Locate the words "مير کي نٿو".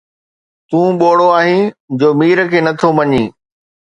2.19-2.89